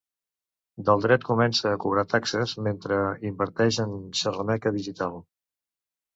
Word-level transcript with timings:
Del 0.85 1.03
dret 1.03 1.25
comença 1.27 1.69
a 1.73 1.79
cobrar 1.83 2.05
taxes 2.13 2.55
mentre 2.69 2.99
inverteix 3.33 3.79
en 3.85 3.95
xerrameca 4.23 4.75
digital. 4.81 5.23